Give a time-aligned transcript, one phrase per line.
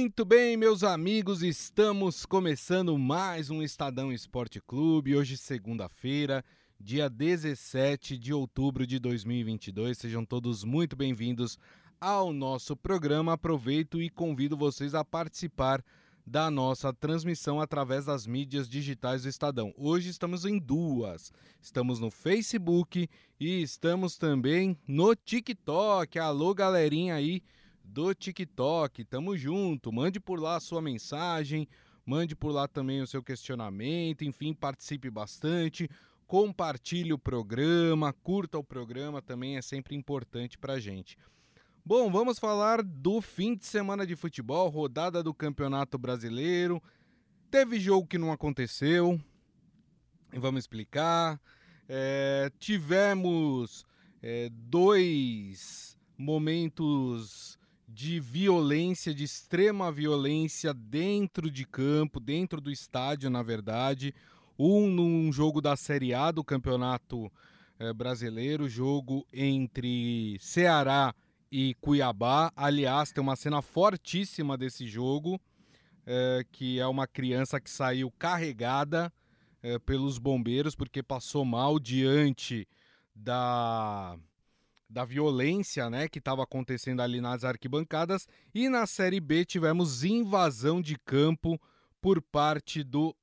[0.00, 5.14] Muito bem, meus amigos, estamos começando mais um Estadão Esporte Clube.
[5.14, 6.42] Hoje, segunda-feira,
[6.80, 9.98] dia 17 de outubro de 2022.
[9.98, 11.58] Sejam todos muito bem-vindos
[12.00, 13.34] ao nosso programa.
[13.34, 15.84] Aproveito e convido vocês a participar
[16.26, 19.70] da nossa transmissão através das mídias digitais do Estadão.
[19.76, 21.30] Hoje estamos em duas.
[21.60, 23.06] Estamos no Facebook
[23.38, 26.18] e estamos também no TikTok.
[26.18, 27.42] Alô, galerinha aí
[27.90, 29.04] do TikTok.
[29.04, 29.92] Tamo junto.
[29.92, 31.68] Mande por lá a sua mensagem,
[32.06, 35.88] mande por lá também o seu questionamento, enfim, participe bastante.
[36.26, 41.18] Compartilhe o programa, curta o programa, também é sempre importante pra gente.
[41.84, 46.80] Bom, vamos falar do fim de semana de futebol, rodada do Campeonato Brasileiro.
[47.50, 49.20] Teve jogo que não aconteceu,
[50.32, 51.40] vamos explicar.
[51.88, 53.84] É, tivemos
[54.22, 57.58] é, dois momentos
[57.92, 64.14] de violência, de extrema violência dentro de campo, dentro do estádio, na verdade.
[64.58, 67.30] Um num jogo da Série A do Campeonato
[67.78, 71.12] eh, Brasileiro, jogo entre Ceará
[71.50, 72.52] e Cuiabá.
[72.54, 75.40] Aliás, tem uma cena fortíssima desse jogo,
[76.06, 79.12] eh, que é uma criança que saiu carregada
[79.62, 82.68] eh, pelos bombeiros porque passou mal diante
[83.14, 84.16] da
[84.90, 88.26] da violência né, que estava acontecendo ali nas arquibancadas.
[88.52, 91.60] E na Série B tivemos invasão de campo
[92.00, 93.14] por parte do,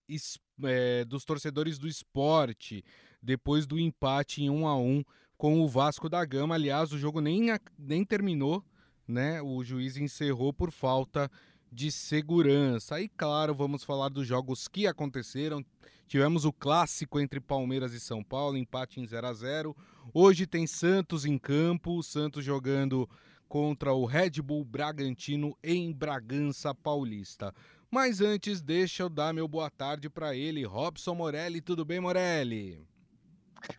[0.63, 2.85] é, dos torcedores do esporte,
[3.21, 5.03] depois do empate em 1 a 1
[5.37, 6.55] com o Vasco da Gama.
[6.55, 8.63] Aliás, o jogo nem, nem terminou,
[9.05, 9.41] né?
[9.41, 11.29] O juiz encerrou por falta
[11.69, 13.01] de segurança.
[13.01, 15.65] E claro, vamos falar dos jogos que aconteceram.
[16.07, 19.75] Tivemos o clássico entre Palmeiras e São Paulo, empate em 0 a 0
[20.13, 23.09] Hoje tem Santos em campo, Santos jogando
[23.47, 27.53] contra o Red Bull Bragantino em Bragança Paulista.
[27.89, 31.61] Mas antes, deixa eu dar meu boa tarde para ele, Robson Morelli.
[31.61, 32.85] Tudo bem, Morelli?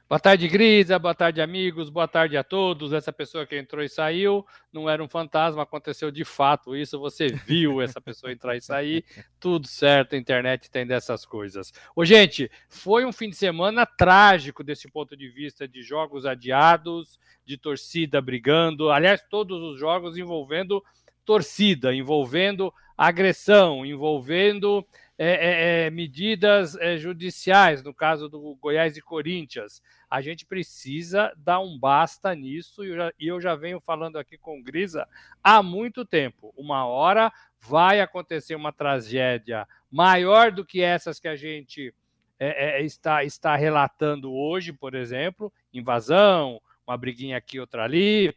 [0.09, 0.99] Boa tarde, Grisa.
[0.99, 1.91] Boa tarde, amigos.
[1.91, 2.93] Boa tarde a todos.
[2.93, 6.99] Essa pessoa que entrou e saiu não era um fantasma, aconteceu de fato isso.
[6.99, 9.05] Você viu essa pessoa entrar e sair.
[9.38, 11.72] Tudo certo, a internet tem dessas coisas.
[11.94, 17.19] Ô, gente, foi um fim de semana trágico desse ponto de vista de jogos adiados,
[17.44, 18.91] de torcida brigando.
[18.91, 20.83] Aliás, todos os jogos envolvendo
[21.28, 24.83] torcida, envolvendo agressão, envolvendo
[25.19, 29.83] é, é, é, medidas é, judiciais, no caso do Goiás e Corinthians.
[30.09, 34.38] A gente precisa dar um basta nisso, e eu já, eu já venho falando aqui
[34.38, 35.06] com Grisa
[35.44, 36.50] há muito tempo.
[36.56, 37.31] Uma hora
[37.61, 41.94] vai acontecer uma tragédia maior do que essas que a gente
[42.38, 48.34] é, é, está, está relatando hoje, por exemplo, invasão, uma briguinha aqui, outra ali.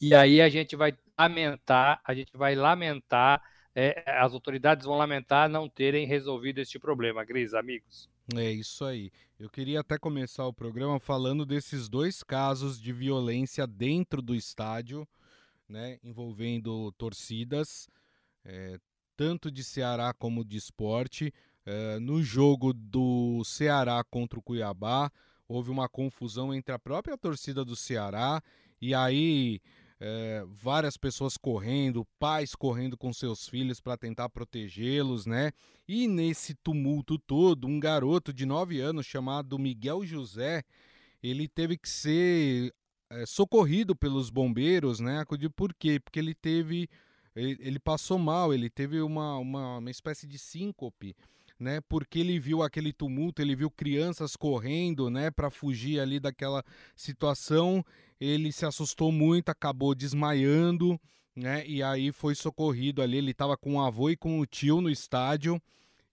[0.00, 3.42] E aí a gente vai lamentar, a gente vai lamentar
[3.74, 8.08] é, as autoridades vão lamentar não terem resolvido este problema, Gris, amigos.
[8.36, 9.10] É isso aí.
[9.38, 15.08] Eu queria até começar o programa falando desses dois casos de violência dentro do estádio,
[15.68, 17.88] né, envolvendo torcidas,
[18.44, 18.78] é,
[19.16, 21.32] tanto de Ceará como de esporte.
[21.64, 25.10] É, no jogo do Ceará contra o Cuiabá,
[25.48, 28.42] houve uma confusão entre a própria torcida do Ceará
[28.80, 29.60] e aí
[30.04, 35.52] é, várias pessoas correndo, pais correndo com seus filhos para tentar protegê-los, né?
[35.86, 40.64] E nesse tumulto todo, um garoto de 9 anos chamado Miguel José,
[41.22, 42.74] ele teve que ser
[43.10, 45.24] é, socorrido pelos bombeiros, né?
[45.54, 46.00] Por quê?
[46.00, 46.88] Porque ele teve.
[47.34, 51.14] Ele, ele passou mal, ele teve uma, uma, uma espécie de síncope
[51.62, 51.80] né?
[51.88, 56.62] Porque ele viu aquele tumulto, ele viu crianças correndo, né, para fugir ali daquela
[56.94, 57.84] situação.
[58.22, 61.00] Ele se assustou muito, acabou desmaiando,
[61.34, 61.66] né?
[61.66, 63.16] E aí foi socorrido ali.
[63.16, 65.60] Ele estava com o avô e com o tio no estádio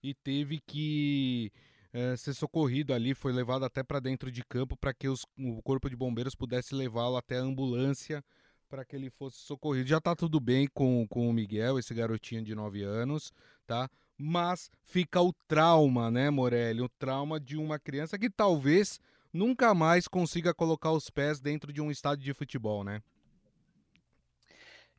[0.02, 1.52] e teve que
[1.92, 3.14] é, ser socorrido ali.
[3.14, 6.74] Foi levado até para dentro de campo para que os, o corpo de bombeiros pudesse
[6.74, 8.24] levá-lo até a ambulância
[8.68, 9.88] para que ele fosse socorrido.
[9.88, 13.32] Já está tudo bem com, com o Miguel, esse garotinho de 9 anos,
[13.66, 13.88] tá?
[14.20, 16.82] mas fica o trauma, né, Morelli?
[16.82, 19.00] O trauma de uma criança que talvez
[19.32, 23.02] nunca mais consiga colocar os pés dentro de um estádio de futebol, né?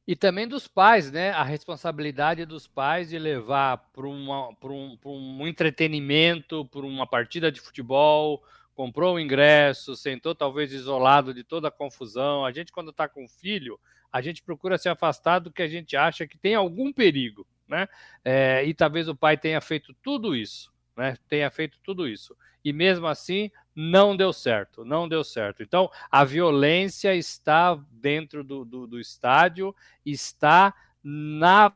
[0.08, 1.32] E também dos pais, né?
[1.32, 8.44] A responsabilidade dos pais de levar para um, um entretenimento, para uma partida de futebol,
[8.74, 12.44] comprou o ingresso, sentou talvez isolado de toda a confusão.
[12.46, 13.80] A gente, quando está com filho,
[14.12, 17.88] a gente procura se afastar do que a gente acha que tem algum perigo né?
[18.24, 21.16] É, e talvez o pai tenha feito tudo isso, né?
[21.30, 22.36] Tenha feito tudo isso.
[22.64, 25.64] E mesmo assim, não deu certo, não deu certo.
[25.64, 29.76] Então, a violência está dentro do, do, do estádio,
[30.06, 30.74] está
[31.04, 31.74] na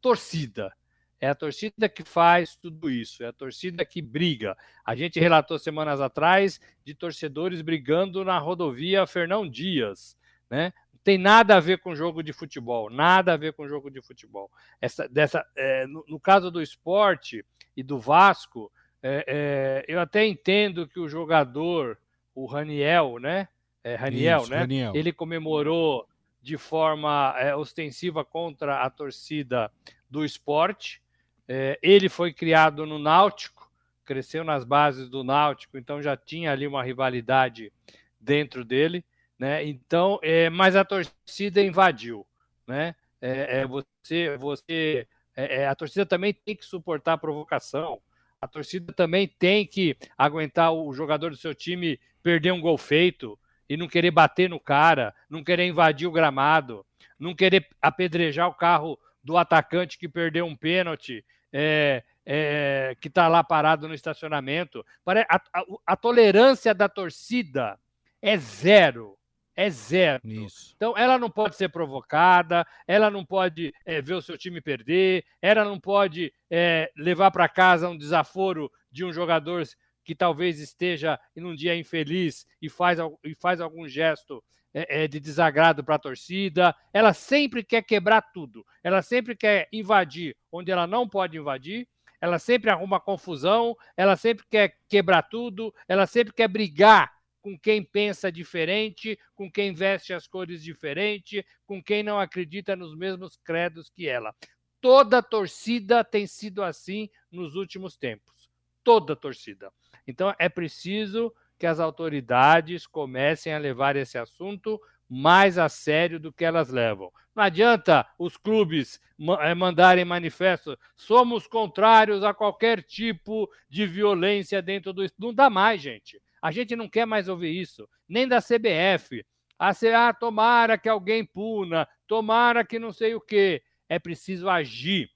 [0.00, 0.72] torcida.
[1.20, 4.56] É a torcida que faz tudo isso, é a torcida que briga.
[4.84, 10.16] A gente relatou semanas atrás de torcedores brigando na rodovia Fernão Dias,
[10.48, 10.72] né?
[11.08, 14.50] tem nada a ver com jogo de futebol, nada a ver com jogo de futebol.
[14.78, 17.42] Essa, dessa, é, no, no, caso do esporte
[17.74, 18.70] e do Vasco,
[19.02, 21.98] é, é, eu até entendo que o jogador,
[22.34, 23.48] o Raniel, né?
[23.84, 24.58] É, Raniel, Isso, né?
[24.58, 24.92] Raniel.
[24.94, 26.06] Ele comemorou
[26.42, 29.70] de forma é, ostensiva contra a torcida
[30.10, 31.02] do esporte.
[31.46, 33.70] É, ele foi criado no Náutico,
[34.04, 37.72] cresceu nas bases do Náutico, então já tinha ali uma rivalidade
[38.20, 39.04] dentro dele.
[39.38, 39.64] Né?
[39.64, 42.26] Então, é, mas a torcida invadiu,
[42.66, 42.94] né?
[43.20, 45.06] É, é você, você,
[45.36, 48.00] é, é, a torcida também tem que suportar a provocação.
[48.40, 53.38] A torcida também tem que aguentar o jogador do seu time perder um gol feito
[53.68, 56.86] e não querer bater no cara, não querer invadir o gramado,
[57.18, 63.26] não querer apedrejar o carro do atacante que perdeu um pênalti, é, é, que está
[63.26, 64.86] lá parado no estacionamento.
[65.04, 67.78] A, a, a, tolerância da torcida
[68.22, 69.17] é zero
[69.58, 70.20] é zero.
[70.24, 70.72] Isso.
[70.76, 75.24] Então, ela não pode ser provocada, ela não pode é, ver o seu time perder,
[75.42, 79.64] ela não pode é, levar para casa um desaforo de um jogador
[80.04, 85.08] que talvez esteja em um dia infeliz e faz, e faz algum gesto é, é
[85.08, 86.72] de desagrado para a torcida.
[86.92, 91.88] Ela sempre quer quebrar tudo, ela sempre quer invadir onde ela não pode invadir.
[92.20, 97.12] Ela sempre arruma confusão, ela sempre quer quebrar tudo, ela sempre quer brigar
[97.48, 102.94] com quem pensa diferente, com quem veste as cores diferente, com quem não acredita nos
[102.94, 104.34] mesmos credos que ela.
[104.82, 108.50] Toda torcida tem sido assim nos últimos tempos.
[108.84, 109.72] Toda torcida.
[110.06, 114.78] Então é preciso que as autoridades comecem a levar esse assunto
[115.08, 117.10] mais a sério do que elas levam.
[117.34, 119.00] Não adianta os clubes
[119.40, 125.06] eh, mandarem manifesto, somos contrários a qualquer tipo de violência dentro do.
[125.18, 126.20] Não dá mais, gente.
[126.40, 129.24] A gente não quer mais ouvir isso, nem da CBF.
[129.58, 133.62] A CA, tomara que alguém puna, tomara que não sei o quê.
[133.88, 135.10] É preciso agir.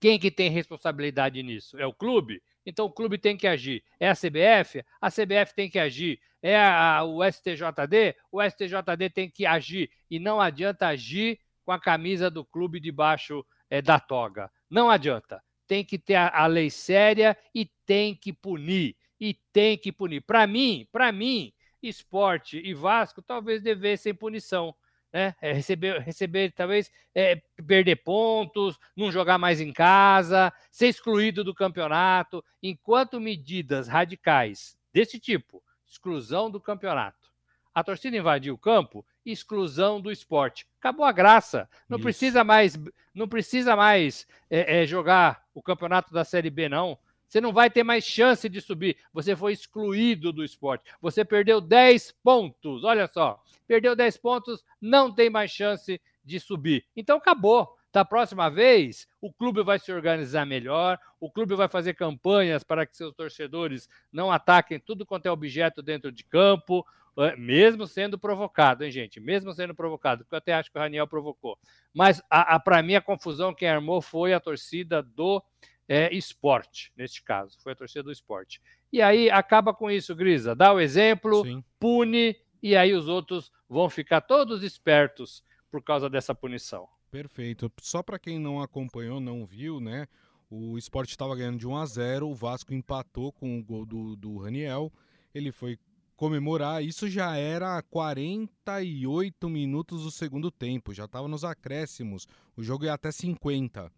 [0.00, 1.78] Quem que tem responsabilidade nisso?
[1.78, 2.42] É o clube?
[2.64, 3.84] Então o clube tem que agir.
[4.00, 4.84] É a CBF?
[5.00, 6.20] A CBF tem que agir.
[6.42, 8.16] É a, a, o STJD?
[8.30, 9.90] O STJD tem que agir.
[10.10, 14.50] E não adianta agir com a camisa do clube debaixo é, da toga.
[14.70, 15.42] Não adianta.
[15.66, 20.22] Tem que ter a, a lei séria e tem que punir e tem que punir.
[20.22, 21.52] Para mim, para mim,
[21.82, 24.74] esporte e Vasco talvez devessem punição.
[25.12, 25.34] Né?
[25.40, 31.54] É receber, receber, talvez é, perder pontos, não jogar mais em casa, ser excluído do
[31.54, 37.30] campeonato, enquanto medidas radicais desse tipo, exclusão do campeonato,
[37.74, 40.66] a torcida invadiu o campo, exclusão do esporte.
[40.78, 41.68] Acabou a graça.
[41.88, 42.04] Não Isso.
[42.04, 42.78] precisa mais,
[43.12, 46.96] não precisa mais é, é, jogar o campeonato da Série B, não.
[47.34, 48.96] Você não vai ter mais chance de subir.
[49.12, 50.84] Você foi excluído do esporte.
[51.00, 52.84] Você perdeu 10 pontos.
[52.84, 53.42] Olha só.
[53.66, 56.86] Perdeu 10 pontos, não tem mais chance de subir.
[56.94, 57.76] Então acabou.
[57.92, 62.86] Da próxima vez, o clube vai se organizar melhor, o clube vai fazer campanhas para
[62.86, 66.86] que seus torcedores não ataquem tudo quanto é objeto dentro de campo,
[67.16, 69.20] eh, mesmo sendo provocado, hein, gente?
[69.20, 71.56] Mesmo sendo provocado, porque eu até acho que o Raniel provocou.
[71.92, 72.20] Mas,
[72.64, 75.42] para mim, a confusão que armou foi a torcida do
[75.88, 78.60] é, esporte, neste caso, foi a torcida do esporte.
[78.92, 81.64] E aí acaba com isso, Grisa, dá o exemplo, Sim.
[81.78, 86.88] pune, e aí os outros vão ficar todos espertos por causa dessa punição.
[87.10, 87.70] Perfeito.
[87.80, 90.06] Só para quem não acompanhou, não viu, né?
[90.50, 94.16] O esporte estava ganhando de 1 a 0 o Vasco empatou com o gol do,
[94.16, 94.92] do Raniel.
[95.34, 95.78] Ele foi
[96.16, 96.82] comemorar.
[96.82, 102.26] Isso já era 48 minutos do segundo tempo, já estava nos acréscimos.
[102.56, 103.90] O jogo ia até 50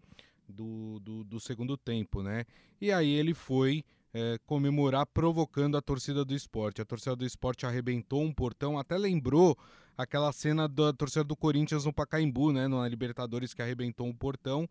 [0.49, 2.45] do, do, do segundo tempo, né?
[2.81, 6.81] E aí ele foi é, comemorar provocando a torcida do esporte.
[6.81, 9.57] A torcida do esporte arrebentou um portão, até lembrou
[9.97, 12.69] aquela cena da torcida do Corinthians no Pacaembu, né?
[12.69, 14.69] Na Libertadores que arrebentou um portão.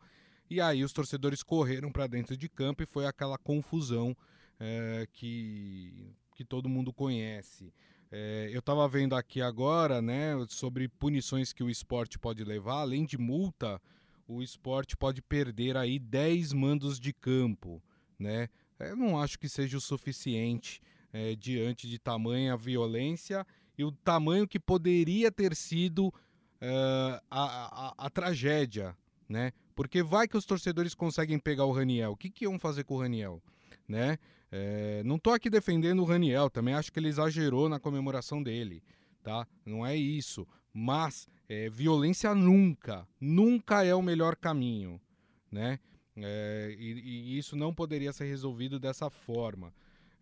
[0.50, 4.16] E aí os torcedores correram para dentro de campo e foi aquela confusão
[4.60, 7.74] é, que, que todo mundo conhece.
[8.12, 13.06] É, eu estava vendo aqui agora, né, sobre punições que o esporte pode levar, além
[13.06, 13.82] de multa,
[14.28, 17.82] o esporte pode perder aí 10 mandos de campo,
[18.18, 18.50] né?
[18.80, 20.82] Eu não acho que seja o suficiente
[21.14, 23.46] é, diante de tamanha violência
[23.78, 28.96] e o tamanho que poderia ter sido uh, a, a, a, tragédia,
[29.28, 29.52] né?
[29.74, 32.12] Porque vai que os torcedores conseguem pegar o Raniel.
[32.12, 33.42] O que, que iam fazer com o Raniel,
[33.88, 34.18] né?
[34.52, 38.82] É, não estou aqui defendendo o Raniel, também acho que ele exagerou na comemoração dele,
[39.24, 39.48] tá?
[39.66, 40.48] Não é isso.
[40.74, 45.00] Mas É, violência nunca, nunca é o melhor caminho,
[45.52, 45.80] né?
[46.18, 49.74] É, e, e, isso não poderia ser resolvido dessa forma.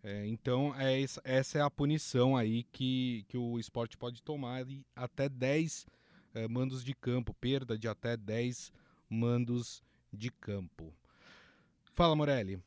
[0.02, 5.28] É, então, é, essa é a punição aí que, que o esporte pode tomar até
[5.28, 5.86] 10
[6.34, 8.72] é, mandos de campo, perda de até 10
[9.08, 10.92] mandos de campo.
[11.94, 12.60] Fala, Morelli.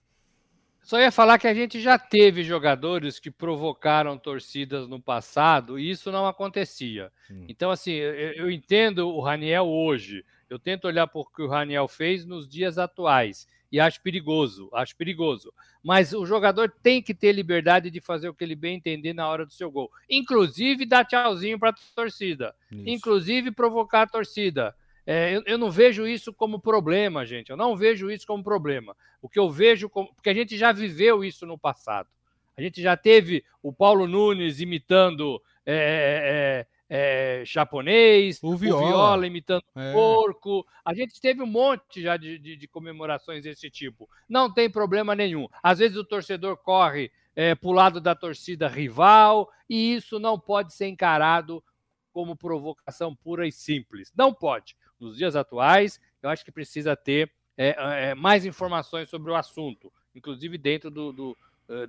[0.88, 5.92] Só ia falar que a gente já teve jogadores que provocaram torcidas no passado e
[5.92, 7.12] isso não acontecia.
[7.30, 7.44] Hum.
[7.50, 10.24] Então, assim, eu, eu, entendo o Raniel hoje.
[10.50, 14.70] Eu tento olhar para o que o Raniel fez nos dias atuais e acho perigoso,
[14.72, 15.54] acho perigoso.
[15.84, 19.28] Mas o jogador tem que ter liberdade de fazer o que ele bem entender na
[19.28, 19.92] hora do seu gol.
[20.10, 22.56] Inclusive dar tchauzinho para a torcida.
[22.72, 22.84] Isso.
[22.88, 24.74] Inclusive provocar a torcida.
[25.10, 27.50] É, eu, eu, não vejo isso como problema, gente.
[27.50, 28.94] Eu não vejo isso como problema.
[29.22, 32.10] O que eu vejo, como, porque a gente já viveu isso no passado.
[32.58, 38.88] A gente já teve o Paulo Nunes imitando é, é, é japonês, o Viola, o
[38.88, 39.94] Viola imitando é.
[39.94, 40.68] porco.
[40.84, 44.10] A gente teve um monte já de, de, de, comemorações desse tipo.
[44.28, 45.48] Não tem problema nenhum.
[45.64, 50.38] Às vezes o torcedor corre é, para o lado da torcida rival e isso não
[50.38, 51.64] pode ser encarado
[52.12, 54.12] como provocação pura e simples.
[54.14, 59.32] Não pode nos dias atuais, eu acho que precisa ter é, é, mais informações sobre
[59.32, 61.38] o assunto, inclusive dentro do, do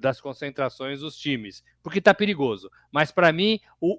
[0.01, 2.69] das concentrações dos times, porque está perigoso.
[2.91, 3.97] Mas para mim, o,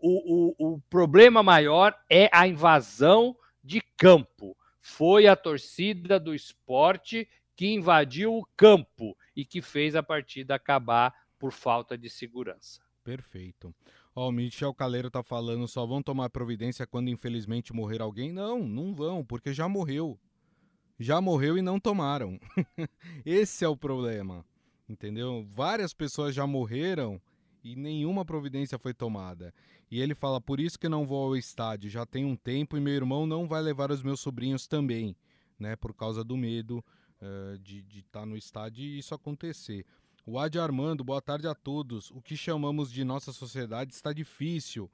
[0.59, 4.57] o, o problema maior é a invasão de campo.
[4.81, 11.13] Foi a torcida do esporte que invadiu o campo e que fez a partida acabar
[11.37, 12.81] por falta de segurança.
[13.03, 13.73] Perfeito.
[14.15, 18.31] Ó, o Michel Caleiro tá falando, só vão tomar providência quando infelizmente morrer alguém?
[18.31, 20.19] Não, não vão, porque já morreu.
[20.99, 22.39] Já morreu e não tomaram.
[23.25, 24.45] Esse é o problema.
[24.87, 25.45] Entendeu?
[25.49, 27.21] Várias pessoas já morreram
[27.63, 29.53] e nenhuma providência foi tomada.
[29.89, 32.79] E ele fala: por isso que não vou ao estádio, já tem um tempo e
[32.79, 35.15] meu irmão não vai levar os meus sobrinhos também,
[35.59, 35.75] né?
[35.75, 36.83] Por causa do medo
[37.21, 39.85] uh, de estar tá no estádio e isso acontecer.
[40.31, 42.11] O Adi Armando, boa tarde a todos.
[42.11, 44.87] O que chamamos de nossa sociedade está difícil.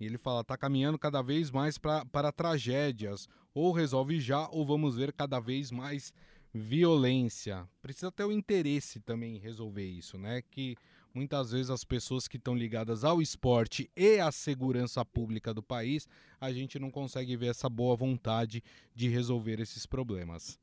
[0.00, 3.28] E ele fala, está caminhando cada vez mais pra, para tragédias.
[3.54, 6.12] Ou resolve já, ou vamos ver cada vez mais
[6.52, 7.68] violência.
[7.80, 10.42] Precisa ter o interesse também em resolver isso, né?
[10.50, 10.74] Que
[11.14, 16.08] muitas vezes as pessoas que estão ligadas ao esporte e à segurança pública do país,
[16.40, 18.60] a gente não consegue ver essa boa vontade
[18.92, 20.58] de resolver esses problemas.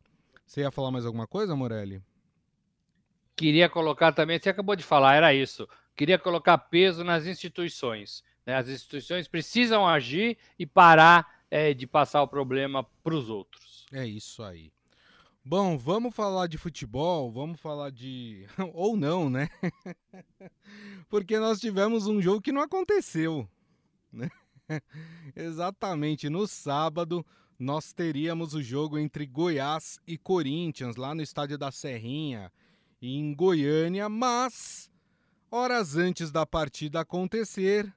[0.45, 2.03] Você ia falar mais alguma coisa, Morelli?
[3.37, 5.69] Queria colocar também, você acabou de falar, era isso.
[5.95, 8.23] Queria colocar peso nas instituições.
[8.45, 8.55] Né?
[8.55, 13.85] As instituições precisam agir e parar é, de passar o problema para os outros.
[13.93, 14.71] É isso aí.
[15.45, 18.45] Bom, vamos falar de futebol, vamos falar de.
[18.73, 19.47] Ou não, né?
[21.07, 23.47] Porque nós tivemos um jogo que não aconteceu.
[24.11, 24.29] Né?
[25.35, 27.25] Exatamente, no sábado
[27.57, 32.51] nós teríamos o jogo entre Goiás e Corinthians, lá no estádio da Serrinha
[33.01, 34.89] em Goiânia, mas
[35.51, 37.93] horas antes da partida acontecer,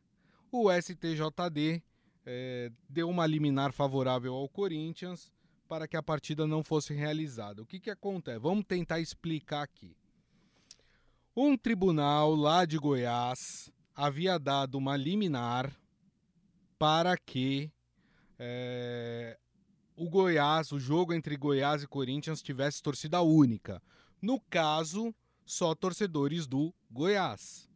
[0.52, 1.82] o STJD
[2.26, 5.32] é, deu uma liminar favorável ao Corinthians
[5.68, 7.62] para que a partida não fosse realizada.
[7.62, 8.38] O que, que acontece?
[8.38, 9.96] Vamos tentar explicar aqui.
[11.36, 15.72] Um tribunal lá de Goiás havia dado uma liminar
[16.78, 17.70] para que
[18.38, 19.38] é,
[19.96, 23.82] o Goiás, o jogo entre Goiás e Corinthians, tivesse torcida única.
[24.20, 27.68] No caso, só torcedores do Goiás,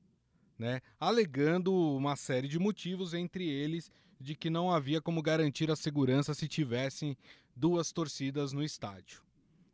[0.58, 0.80] né?
[0.98, 6.34] Alegando uma série de motivos, entre eles de que não havia como garantir a segurança
[6.34, 7.16] se tivessem
[7.54, 9.22] duas torcidas no estádio.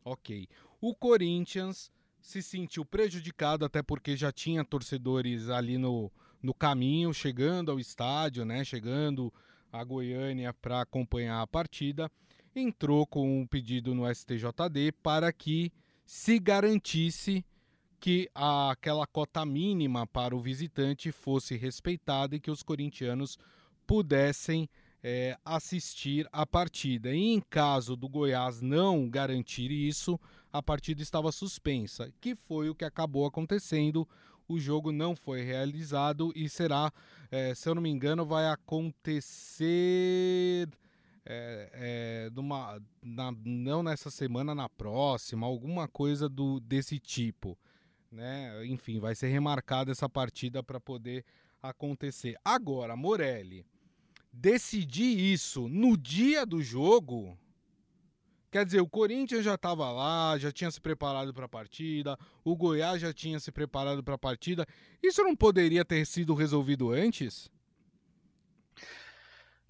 [0.04, 0.48] Ok.
[0.80, 6.10] O Corinthians se sentiu prejudicado, até porque já tinha torcedores ali no,
[6.42, 8.64] no caminho, chegando ao estádio, né?
[8.64, 9.32] Chegando
[9.72, 12.10] a Goiânia para acompanhar a partida.
[12.54, 15.72] Entrou com um pedido no STJD para que
[16.12, 17.44] se garantisse
[18.00, 23.38] que aquela cota mínima para o visitante fosse respeitada e que os corintianos
[23.86, 24.68] pudessem
[25.04, 27.14] é, assistir a partida.
[27.14, 30.18] E em caso do Goiás não garantir isso,
[30.52, 34.04] a partida estava suspensa, que foi o que acabou acontecendo.
[34.48, 36.92] O jogo não foi realizado e será,
[37.30, 39.68] é, se eu não me engano, vai acontecer
[41.24, 47.58] é, é, numa, na, não nessa semana, na próxima, alguma coisa do, desse tipo.
[48.10, 48.66] Né?
[48.66, 51.24] Enfim, vai ser remarcada essa partida para poder
[51.62, 52.36] acontecer.
[52.44, 53.64] Agora, Morelli,
[54.32, 57.38] decidir isso no dia do jogo.
[58.50, 62.56] Quer dizer, o Corinthians já estava lá, já tinha se preparado para a partida, o
[62.56, 64.66] Goiás já tinha se preparado para a partida.
[65.00, 67.48] Isso não poderia ter sido resolvido antes?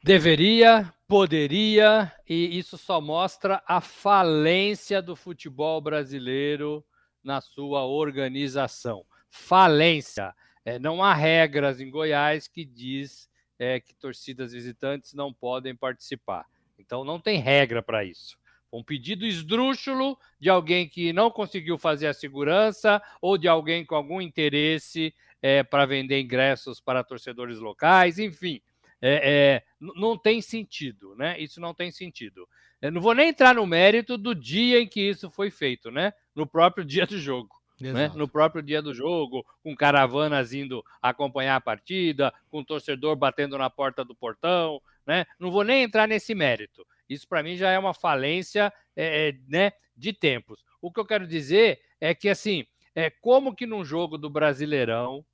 [0.03, 6.85] Deveria, Poderia, e isso só mostra a falência do futebol brasileiro
[7.21, 9.05] na sua organização.
[9.29, 10.33] Falência.
[10.65, 16.47] É, não há regras em Goiás que diz é, que torcidas visitantes não podem participar.
[16.79, 18.39] Então não tem regra para isso.
[18.73, 23.97] Um pedido esdrúxulo de alguém que não conseguiu fazer a segurança ou de alguém com
[23.97, 25.13] algum interesse
[25.43, 28.63] é, para vender ingressos para torcedores locais, enfim.
[29.03, 31.39] É, é, não tem sentido, né?
[31.41, 32.47] Isso não tem sentido.
[32.81, 36.13] Eu não vou nem entrar no mérito do dia em que isso foi feito, né?
[36.35, 37.61] No próprio dia do jogo.
[37.81, 38.13] Né?
[38.15, 43.57] No próprio dia do jogo, com caravanas indo acompanhar a partida, com o torcedor batendo
[43.57, 45.25] na porta do portão, né?
[45.39, 46.87] Não vou nem entrar nesse mérito.
[47.09, 50.63] Isso para mim já é uma falência é, é, né, de tempos.
[50.81, 55.25] O que eu quero dizer é que assim, é como que num jogo do Brasileirão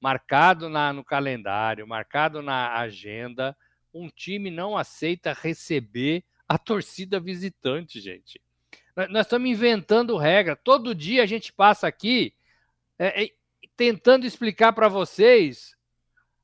[0.00, 3.56] marcado na, no calendário, marcado na agenda,
[3.92, 8.40] um time não aceita receber a torcida visitante, gente.
[9.08, 10.56] Nós estamos inventando regra.
[10.56, 12.34] Todo dia a gente passa aqui
[12.98, 13.30] é, é,
[13.76, 15.76] tentando explicar para vocês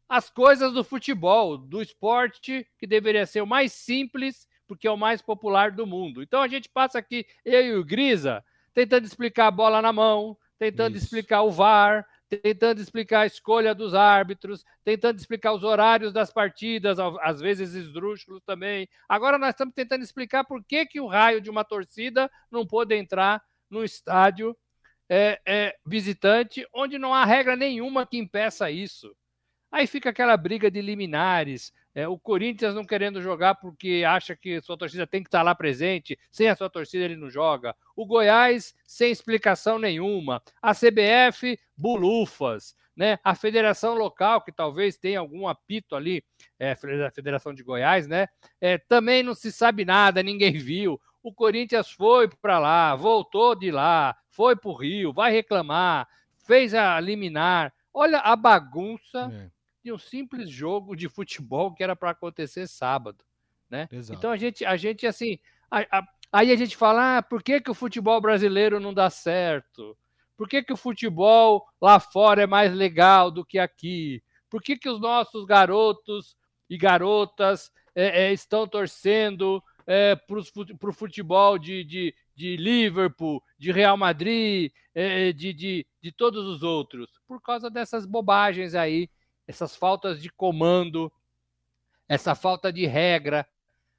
[0.09, 4.97] as coisas do futebol, do esporte que deveria ser o mais simples, porque é o
[4.97, 6.23] mais popular do mundo.
[6.23, 10.37] Então a gente passa aqui, eu e o Grisa, tentando explicar a bola na mão,
[10.59, 11.07] tentando Isso.
[11.07, 16.99] explicar o VAR, tentando explicar a escolha dos árbitros, tentando explicar os horários das partidas,
[16.99, 18.89] às vezes esdrúxulos também.
[19.09, 22.95] Agora nós estamos tentando explicar por que, que o raio de uma torcida não pôde
[22.97, 24.57] entrar no estádio
[25.09, 29.15] é, é, visitante, onde não há regra nenhuma que impeça isso.
[29.71, 34.61] Aí fica aquela briga de liminares, é, o Corinthians não querendo jogar porque acha que
[34.61, 37.75] sua torcida tem que estar lá presente, sem a sua torcida ele não joga.
[37.97, 40.43] O Goiás sem explicação nenhuma.
[40.61, 42.77] A CBF, bulufas.
[42.95, 43.19] Né?
[43.25, 46.23] A federação local, que talvez tenha algum apito ali,
[46.59, 48.27] é, a Federação de Goiás, né?
[48.59, 51.01] É, também não se sabe nada, ninguém viu.
[51.23, 56.09] O Corinthians foi para lá, voltou de lá, foi para o Rio, vai reclamar,
[56.47, 57.73] fez a liminar.
[57.93, 59.56] Olha a bagunça é
[59.87, 63.25] de um simples jogo de futebol que era para acontecer sábado,
[63.71, 63.89] né?
[63.93, 64.19] Exato.
[64.19, 65.39] Então a gente, a gente assim,
[65.71, 69.09] a, a, aí a gente fala, ah, por que, que o futebol brasileiro não dá
[69.09, 69.97] certo?
[70.37, 74.21] Por que, que o futebol lá fora é mais legal do que aqui?
[74.51, 76.37] Por que, que os nossos garotos
[76.69, 83.71] e garotas é, é, estão torcendo é, para o futebol de, de, de Liverpool, de
[83.71, 87.09] Real Madrid, é, de, de, de todos os outros?
[87.25, 89.09] Por causa dessas bobagens aí
[89.47, 91.13] essas faltas de comando,
[92.09, 93.47] essa falta de regra.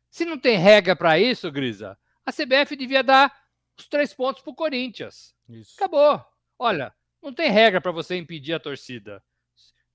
[0.09, 3.33] Se não tem regra para isso, Grisa, a CBF devia dar
[3.77, 5.35] os três pontos para o Corinthians.
[5.47, 5.75] Isso.
[5.77, 6.23] Acabou.
[6.57, 9.23] Olha, não tem regra para você impedir a torcida.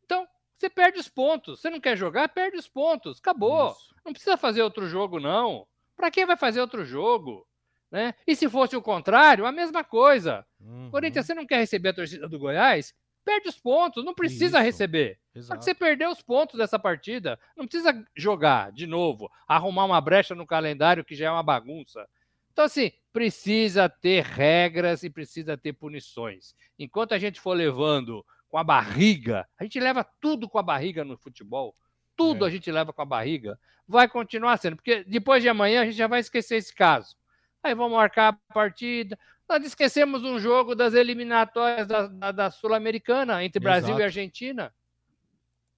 [0.05, 1.61] Então, você perde os pontos.
[1.61, 3.19] Você não quer jogar, perde os pontos.
[3.19, 3.73] Acabou.
[3.73, 3.95] Isso.
[4.05, 5.67] Não precisa fazer outro jogo, não.
[5.97, 7.47] Para quem vai fazer outro jogo?
[7.91, 8.15] Né?
[8.27, 10.47] E se fosse o contrário, a mesma coisa.
[10.61, 10.91] Uhum.
[10.91, 12.95] Corinthians, você não quer receber a torcida do Goiás?
[13.24, 14.64] Perde os pontos, não precisa Isso.
[14.64, 15.18] receber.
[15.35, 15.46] Exato.
[15.46, 20.00] Só que você perdeu os pontos dessa partida, não precisa jogar de novo, arrumar uma
[20.00, 22.06] brecha no calendário que já é uma bagunça.
[22.52, 26.54] Então, assim, precisa ter regras e precisa ter punições.
[26.78, 31.02] Enquanto a gente for levando com a barriga, a gente leva tudo com a barriga
[31.02, 31.74] no futebol,
[32.14, 32.48] tudo é.
[32.48, 33.58] a gente leva com a barriga,
[33.88, 37.16] vai continuar sendo, porque depois de amanhã a gente já vai esquecer esse caso.
[37.62, 43.44] Aí vamos marcar a partida, nós esquecemos um jogo das eliminatórias da, da, da Sul-Americana
[43.44, 44.00] entre Brasil Exato.
[44.00, 44.74] e Argentina.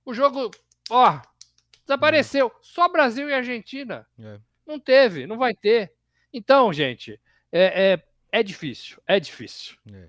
[0.05, 0.51] O jogo,
[0.91, 1.21] ó,
[1.83, 2.49] desapareceu.
[2.49, 2.51] É.
[2.63, 4.07] Só Brasil e Argentina.
[4.19, 4.39] É.
[4.67, 5.93] Não teve, não vai ter.
[6.33, 7.21] Então, gente,
[7.53, 9.77] é, é, é difícil, é difícil.
[9.93, 10.09] É.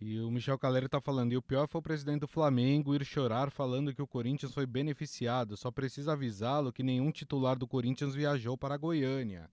[0.00, 3.04] E o Michel Caleiro tá falando, e o pior foi o presidente do Flamengo ir
[3.04, 5.56] chorar falando que o Corinthians foi beneficiado.
[5.56, 9.48] Só precisa avisá-lo que nenhum titular do Corinthians viajou para Goiânia.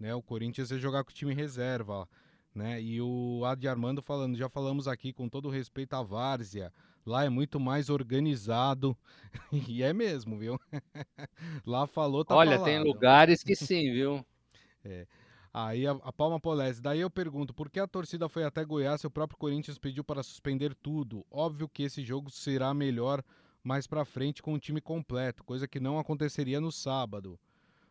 [0.00, 0.12] Né?
[0.12, 2.08] O Corinthians ia jogar com o time reserva
[2.54, 2.80] né?
[2.80, 6.72] E o Adi Armando falando, já falamos aqui com todo respeito à várzea,
[7.04, 8.96] lá é muito mais organizado,
[9.68, 10.58] e é mesmo, viu?
[11.66, 12.64] lá falou, tá Olha, falado.
[12.64, 14.24] tem lugares que sim, viu?
[14.84, 15.06] é.
[15.54, 19.02] Aí a, a Palma Polese, daí eu pergunto, por que a torcida foi até Goiás
[19.02, 21.26] se o próprio Corinthians pediu para suspender tudo?
[21.30, 23.22] Óbvio que esse jogo será melhor
[23.62, 27.38] mais para frente com o time completo, coisa que não aconteceria no sábado.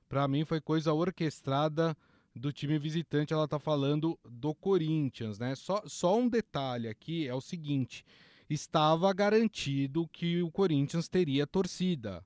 [0.09, 1.95] Para mim foi coisa orquestrada
[2.35, 5.55] do time visitante, ela está falando do Corinthians, né?
[5.55, 8.05] Só, só um detalhe aqui é o seguinte:
[8.49, 12.25] estava garantido que o Corinthians teria torcida,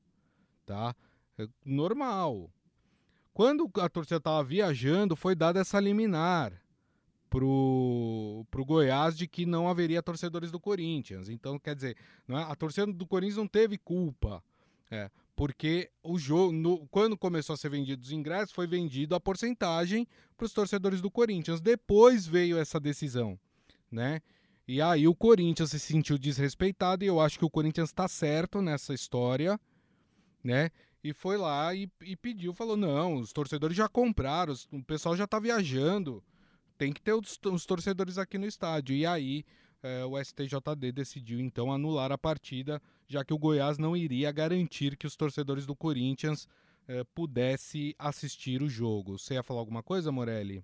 [0.65, 0.96] tá?
[1.38, 2.50] É normal.
[3.34, 6.54] Quando a torcida estava viajando, foi dada essa liminar
[7.30, 11.28] pro, pro Goiás de que não haveria torcedores do Corinthians.
[11.28, 11.98] Então, quer dizer,
[12.30, 14.41] é, a torcida do Corinthians não teve culpa.
[14.89, 19.19] É, porque o jogo, no, quando começou a ser vendido os ingressos, foi vendido a
[19.19, 21.60] porcentagem para os torcedores do Corinthians.
[21.60, 23.38] Depois veio essa decisão,
[23.91, 24.21] né?
[24.67, 28.62] E aí o Corinthians se sentiu desrespeitado e eu acho que o Corinthians está certo
[28.62, 29.60] nessa história,
[30.43, 30.71] né?
[31.04, 35.26] E foi lá e, e, pediu, falou: não, os torcedores já compraram, o pessoal já
[35.26, 36.24] está viajando,
[36.80, 38.95] tem que ter os, os, torcedores aqui no estádio.
[38.95, 39.45] E aí
[39.86, 44.98] é, o STJD decidiu então anular a partida, já que o Goiás não iria garantir
[44.98, 46.48] que os torcedores do Corinthians
[46.88, 49.19] é, pudesse assistir o jogo.
[49.19, 50.63] Você ia falar alguma coisa, Morelli?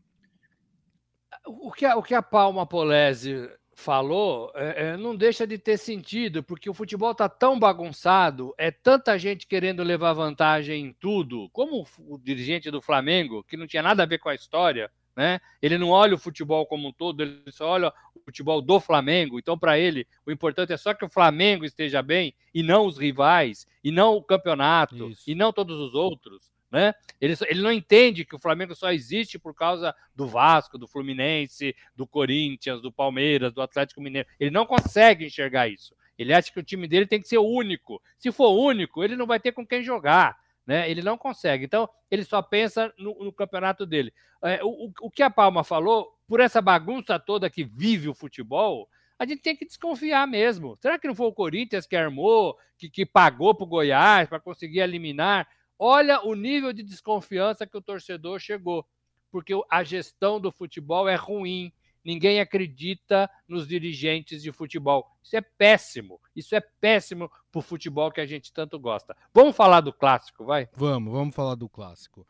[1.45, 5.77] O que a, o que a Palma Polese falou é, é, não deixa de ter
[5.77, 11.47] sentido, porque o futebol está tão bagunçado, é tanta gente querendo levar vantagem em tudo,
[11.51, 14.91] como o, o dirigente do Flamengo, que não tinha nada a ver com a história,
[15.15, 15.39] né?
[15.61, 19.39] Ele não olha o futebol como um todo, ele só olha o futebol do Flamengo.
[19.39, 22.97] Então, para ele, o importante é só que o Flamengo esteja bem e não os
[22.97, 25.29] rivais, e não o campeonato, Isso.
[25.29, 26.51] e não todos os outros.
[26.71, 26.93] Né?
[27.19, 31.75] Ele, ele não entende que o Flamengo só existe por causa do Vasco, do Fluminense,
[31.93, 34.27] do Corinthians, do Palmeiras, do Atlético Mineiro.
[34.39, 35.93] Ele não consegue enxergar isso.
[36.17, 38.01] Ele acha que o time dele tem que ser único.
[38.17, 40.37] Se for único, ele não vai ter com quem jogar.
[40.65, 40.89] Né?
[40.89, 41.65] Ele não consegue.
[41.65, 44.13] Então, ele só pensa no, no campeonato dele.
[44.43, 48.87] É, o, o que a Palma falou, por essa bagunça toda que vive o futebol,
[49.21, 50.75] a gente tem que desconfiar mesmo.
[50.81, 54.39] Será que não foi o Corinthians que armou, que, que pagou para o Goiás para
[54.39, 55.47] conseguir eliminar?
[55.77, 58.83] Olha o nível de desconfiança que o torcedor chegou,
[59.31, 61.71] porque a gestão do futebol é ruim.
[62.03, 65.07] Ninguém acredita nos dirigentes de futebol.
[65.23, 66.19] Isso é péssimo.
[66.35, 69.15] Isso é péssimo para o futebol que a gente tanto gosta.
[69.33, 70.67] Vamos falar do clássico, vai?
[70.75, 72.25] Vamos, vamos falar do clássico.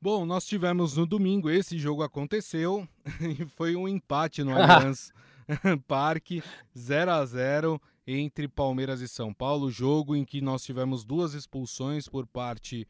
[0.00, 2.86] Bom, nós tivemos no domingo, esse jogo aconteceu
[3.20, 5.10] e foi um empate no Allianz
[5.88, 6.42] Parque,
[6.76, 12.06] 0 a 0 entre Palmeiras e São Paulo, jogo em que nós tivemos duas expulsões
[12.06, 12.86] por parte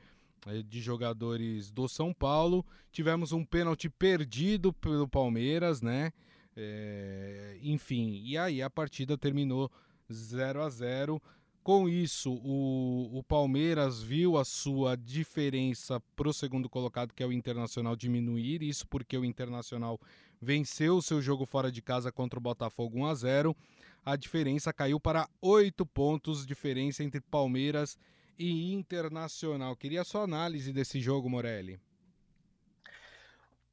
[0.67, 2.65] de jogadores do São Paulo.
[2.93, 6.13] Tivemos um pênalti perdido pelo Palmeiras, né?
[6.57, 9.71] É, enfim, e aí a partida terminou
[10.13, 11.21] 0 a 0
[11.65, 17.27] Com isso, o, o Palmeiras viu a sua diferença para o segundo colocado, que é
[17.27, 18.63] o Internacional, diminuir.
[18.63, 19.99] Isso porque o Internacional
[20.41, 23.57] venceu o seu jogo fora de casa contra o Botafogo 1 a 0
[24.05, 27.99] a diferença caiu para oito pontos, diferença entre Palmeiras e
[28.39, 29.77] Internacional.
[29.77, 31.81] Queria sua análise desse jogo, Morelli.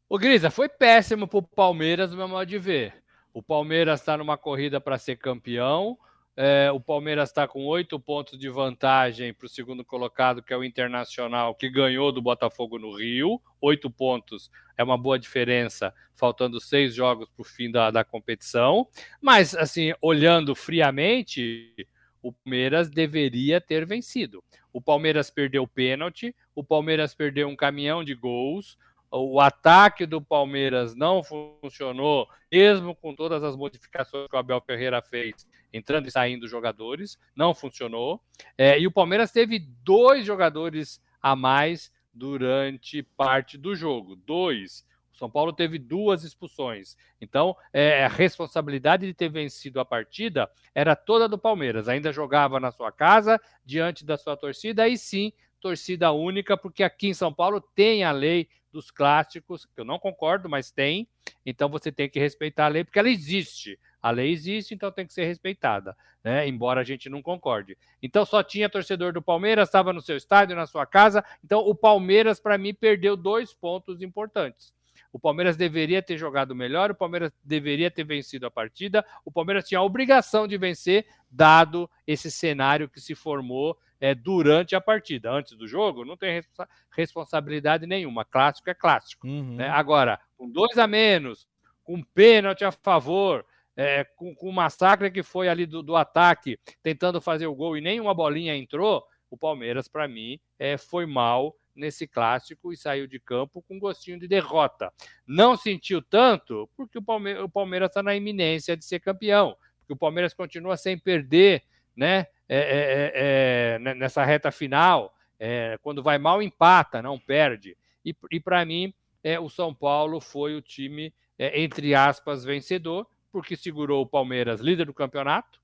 [0.08, 3.02] O Grisa, foi péssimo para o Palmeiras, meu modo de ver.
[3.34, 5.98] O Palmeiras está numa corrida para ser campeão.
[6.36, 10.58] É, o Palmeiras está com oito pontos de vantagem para o segundo colocado, que é
[10.58, 13.42] o Internacional, que ganhou do Botafogo no Rio.
[13.62, 18.88] Oito pontos é uma boa diferença, faltando seis jogos para o fim da, da competição.
[19.22, 21.88] Mas, assim, olhando friamente,
[22.22, 24.44] o Palmeiras deveria ter vencido.
[24.72, 28.78] O Palmeiras perdeu o pênalti, o Palmeiras perdeu um caminhão de gols,
[29.12, 35.02] o ataque do Palmeiras não funcionou, mesmo com todas as modificações que o Abel Ferreira
[35.02, 38.22] fez, entrando e saindo jogadores, não funcionou.
[38.58, 44.16] É, e o Palmeiras teve dois jogadores a mais durante parte do jogo.
[44.16, 44.86] Dois.
[45.22, 46.98] São Paulo teve duas expulsões.
[47.22, 51.88] Então, é, a responsabilidade de ter vencido a partida era toda do Palmeiras.
[51.88, 57.10] Ainda jogava na sua casa, diante da sua torcida, e sim, torcida única, porque aqui
[57.10, 61.08] em São Paulo tem a lei dos clássicos, que eu não concordo, mas tem.
[61.46, 63.78] Então você tem que respeitar a lei, porque ela existe.
[64.02, 66.48] A lei existe, então tem que ser respeitada, né?
[66.48, 67.78] Embora a gente não concorde.
[68.02, 71.24] Então só tinha torcedor do Palmeiras, estava no seu estádio, na sua casa.
[71.44, 74.74] Então o Palmeiras, para mim, perdeu dois pontos importantes.
[75.14, 79.68] O Palmeiras deveria ter jogado melhor, o Palmeiras deveria ter vencido a partida, o Palmeiras
[79.68, 85.32] tinha a obrigação de vencer, dado esse cenário que se formou é, durante a partida.
[85.32, 88.26] Antes do jogo, não tem responsa responsabilidade nenhuma.
[88.26, 89.28] Clássico é clássico.
[89.28, 89.56] Uhum.
[89.56, 89.70] Né?
[89.70, 91.48] Agora, com dois a menos,
[91.84, 93.46] com pênalti a favor,
[93.78, 97.78] é, com, com o massacre que foi ali do, do, ataque, tentando fazer o gol
[97.78, 103.08] e nenhuma bolinha entrou, o Palmeiras, para mim, é, foi mal nesse clássico e saiu
[103.08, 104.92] de campo com gostinho de derrota.
[105.26, 110.34] Não sentiu tanto porque o Palmeiras está na iminência de ser campeão, porque o Palmeiras
[110.34, 111.64] continua sem perder,
[111.96, 112.28] né?
[112.48, 117.78] É, é, é, é né, nessa reta final, é, quando vai mal, empata, não perde.
[118.04, 118.94] E, e para mim,
[119.42, 124.94] o São Paulo foi o time, entre aspas, vencedor, porque segurou o Palmeiras, líder do
[124.94, 125.62] campeonato,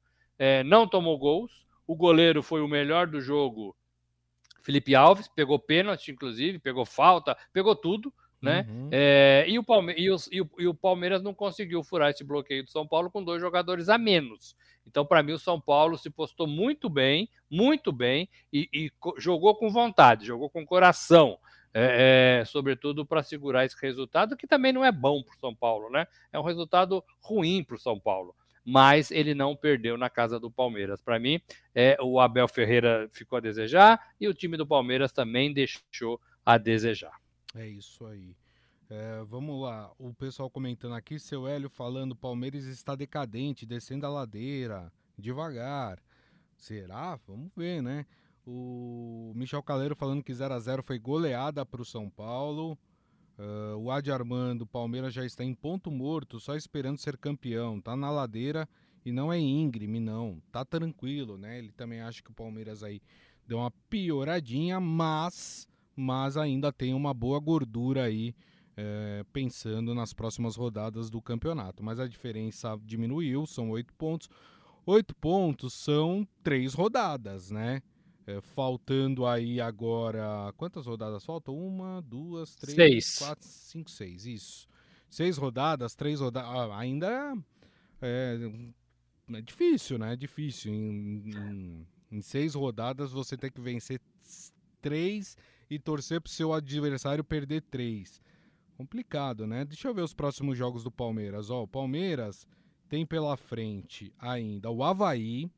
[0.63, 1.65] não tomou gols.
[1.87, 3.75] O goleiro foi o melhor do jogo,
[4.67, 8.13] Felipe Alves, pegou pênalti, inclusive, pegou falta, pegou tudo.
[8.41, 8.67] né?
[8.67, 8.89] Uhum.
[8.91, 12.65] É, e, o Palme e, e, o, e, o, Palmeiras não conseguiu furar esse bloqueio
[12.65, 14.57] do São Paulo com dois jogadores a menos.
[14.85, 19.55] Então, para mim, o São Paulo se postou muito bem, muito bem, e, e jogou
[19.55, 21.39] com vontade, jogou com coração.
[21.73, 25.55] É, é, sobretudo para segurar esse resultado, que também não é bom para o São
[25.55, 26.07] Paulo, né?
[26.33, 28.35] É um resultado ruim para o São Paulo.
[28.69, 31.01] Mas ele não perdeu na casa do Palmeiras.
[31.01, 31.39] Para mim,
[31.73, 36.57] é, o Abel Ferreira ficou a desejar e o time do Palmeiras também deixou a
[36.57, 37.17] desejar.
[37.55, 38.35] É isso aí.
[38.89, 44.09] É, vamos lá, o pessoal comentando aqui, seu Hélio falando, Palmeiras está decadente, descendo a
[44.09, 46.01] ladeira, devagar.
[46.57, 47.17] Será?
[47.25, 48.05] Vamos ver, né?
[48.45, 52.77] O Michel Caleiro falando que 0 a 0 foi goleada para o São Paulo.
[53.37, 57.79] Uh, o Adi Armando, Palmeiras já está em ponto morto, só esperando ser campeão.
[57.79, 58.67] Tá na ladeira
[59.05, 60.41] e não é íngreme, não.
[60.51, 61.59] Tá tranquilo, né?
[61.59, 63.01] Ele também acha que o Palmeiras aí
[63.45, 68.35] deu uma pioradinha, mas mas ainda tem uma boa gordura aí,
[68.75, 71.83] é, pensando nas próximas rodadas do campeonato.
[71.83, 74.29] Mas a diferença diminuiu, são oito pontos.
[74.85, 77.81] Oito pontos são três rodadas, né?
[78.27, 80.53] É, faltando aí agora.
[80.57, 81.57] Quantas rodadas faltam?
[81.57, 83.19] Uma, duas, três, seis.
[83.19, 84.25] quatro, cinco, seis.
[84.25, 84.67] Isso.
[85.09, 86.49] Seis rodadas, três rodadas.
[86.51, 87.37] Ah, ainda
[88.01, 88.37] é,
[89.33, 90.11] é, difícil, né?
[90.11, 90.73] É difícil.
[90.73, 94.01] Em, em, em, seis rodadas você tem que vencer
[94.81, 95.37] três
[95.69, 98.21] e torcer para o seu adversário perder três.
[98.75, 99.63] Complicado, né?
[99.63, 101.49] Deixa eu ver os próximos jogos do Palmeiras.
[101.49, 102.45] Ó, o Palmeiras
[102.89, 105.49] tem pela frente ainda o Havaí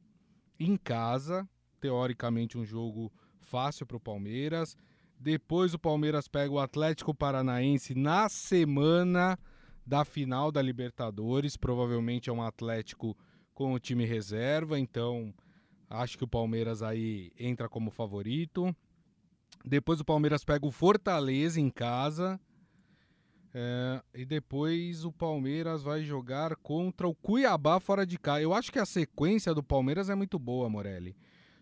[0.59, 4.75] em casa, teoricamente um jogo fácil para o Palmeiras.
[5.19, 9.37] Depois o Palmeiras pega o Atlético Paranaense na semana
[9.85, 11.57] da final da Libertadores.
[11.57, 13.17] Provavelmente é um Atlético
[13.53, 15.33] com o time reserva, então
[15.89, 18.73] acho que o Palmeiras aí entra como favorito.
[19.65, 22.39] Depois o Palmeiras pega o Fortaleza em casa.
[23.53, 28.41] É, e depois o Palmeiras vai jogar contra o Cuiabá fora de casa.
[28.41, 31.15] Eu acho que a sequência do Palmeiras é muito boa, Morelli.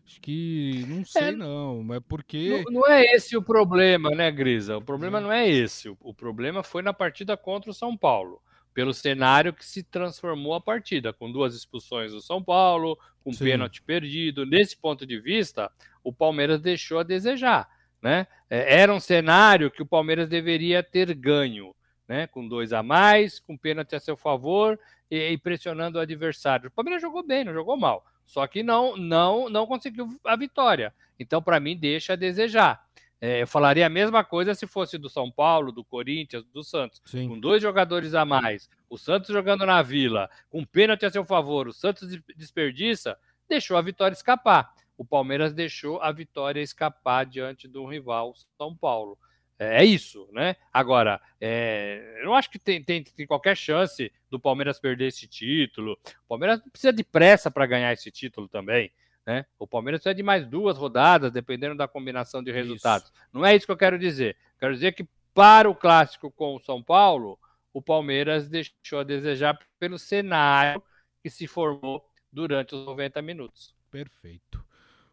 [0.08, 4.32] Acho que não sei é, não, mas porque não, não, é esse o problema, né,
[4.32, 4.78] Grisa?
[4.78, 5.90] O problema não é esse.
[5.90, 8.42] O, o problema foi na partida contra o São Paulo,
[8.74, 13.44] pelo cenário que se transformou a partida, com duas expulsões do São Paulo, com Sim.
[13.44, 14.46] pênalti perdido.
[14.46, 15.70] Nesse ponto de vista,
[16.02, 17.70] o Palmeiras deixou a desejar.
[18.02, 18.28] Né?
[18.50, 21.76] É, era um cenário que o Palmeiras deveria ter ganho,
[22.08, 22.28] né?
[22.28, 24.80] com dois a mais, com pênalti a seu favor
[25.12, 26.70] e, e pressionando o adversário.
[26.70, 30.94] O Palmeiras jogou bem, não jogou mal, só que não, não, não conseguiu a vitória.
[31.20, 32.86] Então, para mim, deixa a desejar.
[33.20, 37.02] É, eu falaria a mesma coisa se fosse do São Paulo, do Corinthians, do Santos.
[37.06, 37.28] Sim.
[37.28, 41.68] Com dois jogadores a mais, o Santos jogando na vila, com pênalti a seu favor,
[41.68, 43.18] o Santos desperdiça,
[43.50, 49.18] deixou a vitória escapar o Palmeiras deixou a vitória escapar diante do rival São Paulo.
[49.60, 50.56] É, é isso, né?
[50.72, 55.28] Agora, é, eu não acho que tem, tem, tem, qualquer chance do Palmeiras perder esse
[55.28, 55.98] título.
[56.26, 58.92] O Palmeiras precisa de pressa para ganhar esse título também.
[59.26, 59.46] Né?
[59.60, 63.10] O Palmeiras precisa de mais duas rodadas, dependendo da combinação de resultados.
[63.10, 63.28] Isso.
[63.34, 64.38] Não é isso que eu quero dizer.
[64.60, 67.38] Quero dizer que para o clássico com o São Paulo,
[67.74, 70.82] o Palmeiras deixou a desejar pelo cenário
[71.22, 73.76] que se formou durante os 90 minutos.
[73.92, 74.67] Perfeito.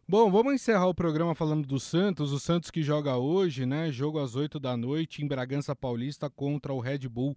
[0.07, 2.31] Bom, vamos encerrar o programa falando do Santos.
[2.31, 3.91] O Santos que joga hoje, né?
[3.91, 7.35] Jogo às 8 da noite em Bragança Paulista contra o Red Bull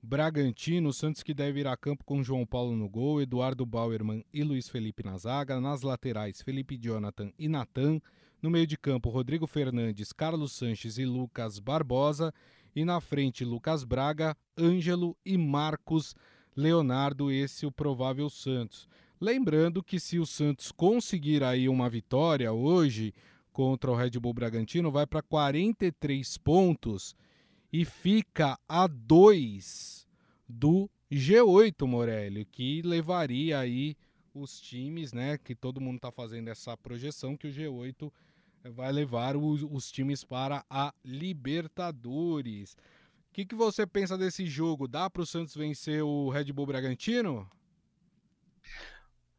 [0.00, 0.90] Bragantino.
[0.90, 4.44] O Santos que deve ir a campo com João Paulo no gol, Eduardo Bauerman e
[4.44, 5.60] Luiz Felipe na zaga.
[5.60, 8.00] Nas laterais, Felipe Jonathan e Natan.
[8.40, 12.32] No meio de campo, Rodrigo Fernandes, Carlos Sanches e Lucas Barbosa.
[12.76, 16.14] E na frente, Lucas Braga, Ângelo e Marcos
[16.54, 17.28] Leonardo.
[17.28, 18.88] Esse é o provável Santos.
[19.20, 23.14] Lembrando que se o Santos conseguir aí uma vitória hoje
[23.52, 27.14] contra o Red Bull Bragantino, vai para 43 pontos
[27.72, 30.06] e fica a 2
[30.48, 33.96] do G8, Morelli, que levaria aí
[34.34, 38.12] os times, né, que todo mundo está fazendo essa projeção que o G8
[38.64, 42.76] vai levar os, os times para a Libertadores.
[43.30, 44.88] O que, que você pensa desse jogo?
[44.88, 47.48] Dá para o Santos vencer o Red Bull Bragantino?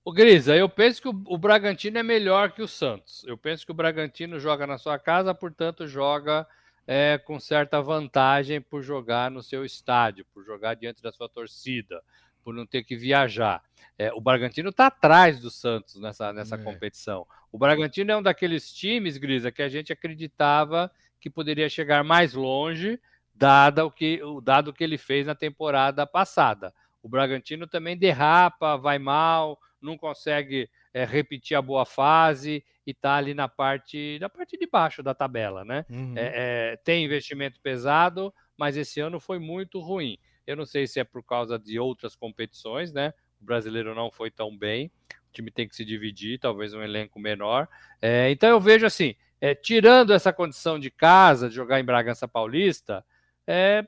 [0.05, 3.23] O Grisa, eu penso que o, Bragantino é melhor que o Santos.
[3.25, 6.45] Eu penso que o Bragantino joga na sua casa, portanto, joga
[6.85, 12.03] é, com certa vantagem por jogar no seu estádio, por jogar diante da sua torcida,
[12.43, 13.63] por não ter que viajar.
[13.97, 16.59] É, o Bragantino está atrás do Santos nessa, nessa é.
[16.59, 17.25] competição.
[17.51, 22.35] O Bragantino é um daqueles times, Grisa, que a gente acreditava que poderia chegar mais
[22.35, 22.99] longe,
[23.33, 26.71] dado o que, dado o que ele fez na temporada passada.
[27.01, 33.15] O Bragantino também derrapa, vai mal, não consegue é, repetir a boa fase e está
[33.15, 35.85] ali na parte, na parte de baixo da tabela, né?
[35.89, 36.13] Uhum.
[36.17, 40.17] É, é, tem investimento pesado, mas esse ano foi muito ruim.
[40.45, 43.13] Eu não sei se é por causa de outras competições, né?
[43.41, 44.91] O brasileiro não foi tão bem,
[45.29, 47.67] o time tem que se dividir, talvez um elenco menor.
[48.01, 52.27] É, então eu vejo assim, é, tirando essa condição de casa, de jogar em Bragança
[52.27, 53.05] Paulista,
[53.47, 53.85] é,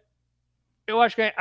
[0.88, 1.34] eu acho que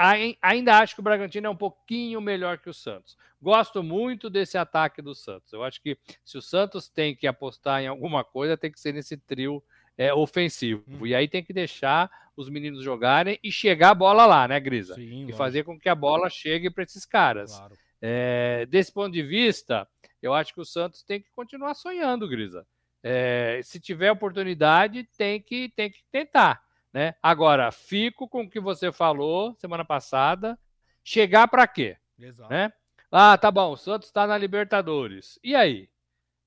[0.43, 3.17] ainda acho que o Bragantino é um pouquinho melhor que o Santos.
[3.41, 5.53] Gosto muito desse ataque do Santos.
[5.53, 8.93] Eu acho que se o Santos tem que apostar em alguma coisa, tem que ser
[8.93, 9.63] nesse trio
[9.97, 10.85] é, ofensivo.
[10.89, 11.07] Hum.
[11.07, 14.95] E aí tem que deixar os meninos jogarem e chegar a bola lá, né, Grisa?
[14.95, 17.57] Sim, e fazer com que a bola chegue para esses caras.
[17.57, 17.75] Claro.
[18.03, 19.89] É, desse ponto de vista,
[20.21, 22.67] eu acho que o Santos tem que continuar sonhando, Grisa.
[23.03, 26.66] É, se tiver oportunidade, tem que, tem que tentar.
[26.97, 27.15] Né?
[27.23, 30.59] Agora, fico com o que você falou semana passada.
[31.05, 31.99] Chegar para quê?
[32.19, 32.49] Exato.
[32.49, 32.73] Né?
[33.13, 35.39] Ah, tá bom, o Santos está na Libertadores.
[35.45, 35.91] E aí?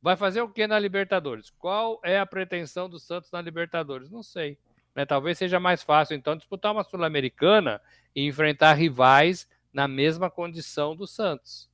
[0.02, 1.52] Vai fazer o que na Libertadores?
[1.52, 4.10] Qual é a pretensão do Santos na Libertadores?
[4.10, 4.58] Não sei.
[4.96, 5.06] Né?
[5.06, 7.80] Talvez seja mais fácil, então, disputar uma Sul-Americana
[8.16, 11.69] e enfrentar rivais na mesma condição do Santos.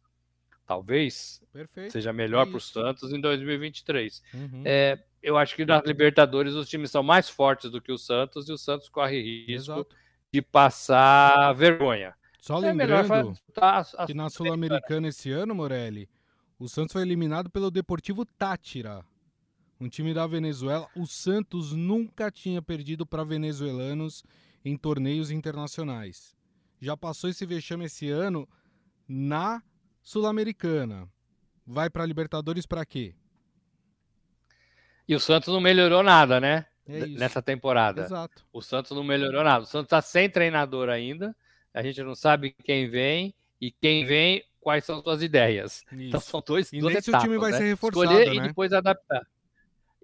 [0.65, 1.91] Talvez Perfeito.
[1.91, 4.23] seja melhor é para o Santos em 2023.
[4.34, 4.63] Uhum.
[4.65, 8.49] É, eu acho que nas Libertadores os times são mais fortes do que o Santos
[8.49, 9.95] e o Santos corre risco Exato.
[10.32, 12.15] de passar vergonha.
[12.39, 13.34] Só é lembrando
[14.06, 16.10] que na Sul-Americana esse ano, Morelli,
[16.58, 19.04] o Santos foi eliminado pelo Deportivo Tátira,
[19.80, 20.88] um time da Venezuela.
[20.95, 24.23] O Santos nunca tinha perdido para venezuelanos
[24.63, 26.36] em torneios internacionais.
[26.80, 28.47] Já passou esse vexame esse ano
[29.08, 29.62] na
[30.05, 31.09] Sul-Americana.
[31.65, 33.15] Vai para Libertadores para quê?
[35.07, 36.67] E o Santos não melhorou nada, né?
[36.87, 38.03] É Nessa temporada.
[38.03, 38.45] Exato.
[38.53, 39.63] O Santos não melhorou nada.
[39.63, 41.35] O Santos está sem treinador ainda.
[41.73, 45.83] A gente não sabe quem vem e quem vem, quais são suas ideias.
[45.87, 46.07] Então, Isso.
[46.09, 47.57] Então são dois, e duas etapas, se o time vai né?
[47.57, 48.35] ser reforçado, Escolher né?
[48.35, 49.27] e depois adaptar.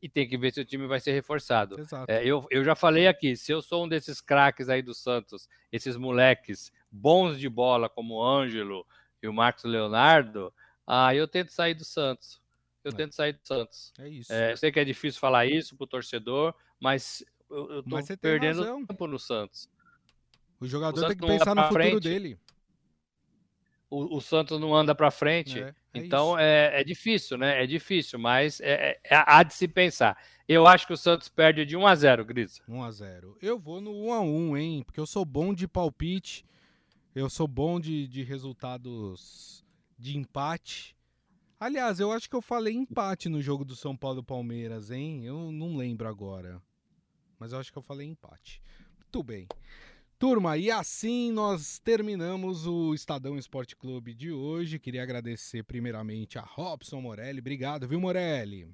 [0.01, 1.77] E tem que ver se o time vai ser reforçado.
[2.07, 5.47] É, eu, eu já falei aqui, se eu sou um desses craques aí do Santos,
[5.71, 8.83] esses moleques bons de bola como o Ângelo
[9.21, 10.53] e o Marcos Leonardo,
[10.85, 12.41] ah, eu tento sair do Santos
[12.83, 12.95] eu é.
[12.95, 13.93] tento sair do Santos.
[13.99, 14.33] É isso.
[14.33, 18.07] É, eu sei que é difícil falar isso pro torcedor, mas eu, eu tô mas
[18.19, 18.85] perdendo razão.
[18.85, 19.69] tempo no Santos.
[20.59, 22.03] O jogador o tem que pensar no futuro frente.
[22.03, 22.39] dele.
[23.89, 27.61] O, o, Santos não anda para frente, é, é então é, é, difícil, né?
[27.61, 30.17] É difícil, mas é, é, é, há de se pensar.
[30.47, 32.61] Eu acho que o Santos perde de 1 a 0 Gris.
[32.69, 34.83] 1 a 0 Eu vou no 1 a 1 hein?
[34.83, 36.45] Porque eu sou bom de palpite,
[37.13, 39.65] eu sou bom de, de resultados
[39.97, 40.95] de empate.
[41.59, 45.25] Aliás, eu acho que eu falei empate no jogo do São Paulo Palmeiras, hein?
[45.25, 46.61] Eu não lembro agora.
[47.37, 48.61] Mas eu acho que eu falei empate.
[48.97, 49.47] Muito bem.
[50.17, 54.79] Turma, e assim nós terminamos o Estadão Esporte Clube de hoje.
[54.79, 57.39] Queria agradecer primeiramente a Robson Morelli.
[57.39, 58.67] Obrigado, viu, Morelli?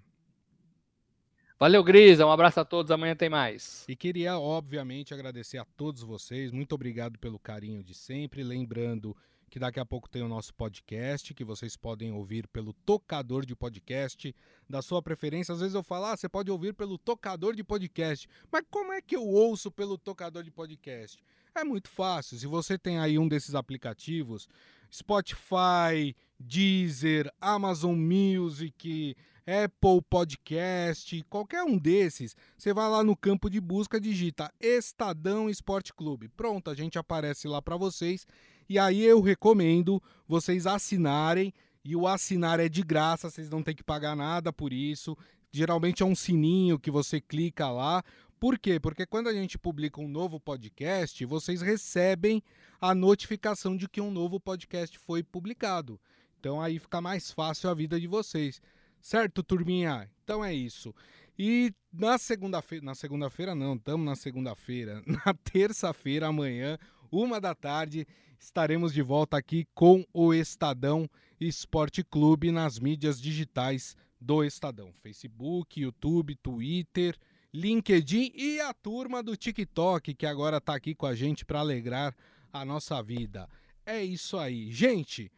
[1.59, 2.23] Valeu, Grisa.
[2.23, 2.91] Um abraço a todos.
[2.91, 3.83] Amanhã tem mais.
[3.89, 6.51] E queria, obviamente, agradecer a todos vocês.
[6.51, 8.43] Muito obrigado pelo carinho de sempre.
[8.43, 9.17] Lembrando
[9.49, 13.55] que daqui a pouco tem o nosso podcast, que vocês podem ouvir pelo tocador de
[13.55, 14.35] podcast
[14.69, 15.51] da sua preferência.
[15.51, 18.29] Às vezes eu falo, ah, você pode ouvir pelo tocador de podcast.
[18.51, 21.23] Mas como é que eu ouço pelo tocador de podcast?
[21.55, 22.37] É muito fácil.
[22.37, 24.47] Se você tem aí um desses aplicativos,
[24.93, 29.15] Spotify, Deezer, Amazon Music,
[29.47, 35.93] Apple Podcast, qualquer um desses, você vai lá no campo de busca, digita Estadão Esporte
[35.93, 36.27] Clube.
[36.27, 38.27] Pronto, a gente aparece lá para vocês
[38.67, 41.53] e aí eu recomendo vocês assinarem.
[41.85, 45.17] E o assinar é de graça, vocês não têm que pagar nada por isso.
[45.49, 48.03] Geralmente é um sininho que você clica lá.
[48.37, 48.77] Por quê?
[48.77, 52.43] Porque quando a gente publica um novo podcast, vocês recebem
[52.81, 55.97] a notificação de que um novo podcast foi publicado.
[56.37, 58.61] Então aí fica mais fácil a vida de vocês.
[59.01, 60.09] Certo, turminha?
[60.23, 60.93] Então é isso.
[61.37, 65.03] E na segunda-feira, na segunda-feira não, estamos na segunda-feira.
[65.25, 66.77] Na terça-feira, amanhã,
[67.11, 68.07] uma da tarde,
[68.39, 71.07] estaremos de volta aqui com o Estadão
[71.39, 77.15] Esporte Clube nas mídias digitais do Estadão: Facebook, YouTube, Twitter,
[77.53, 82.15] LinkedIn e a turma do TikTok que agora está aqui com a gente para alegrar
[82.51, 83.47] a nossa vida.
[83.85, 85.31] É isso aí, gente.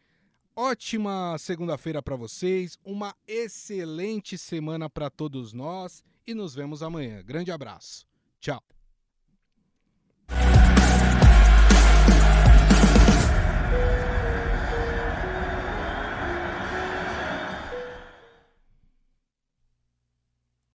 [0.62, 7.22] Ótima segunda-feira para vocês, uma excelente semana para todos nós e nos vemos amanhã.
[7.24, 8.06] Grande abraço.
[8.38, 8.62] Tchau.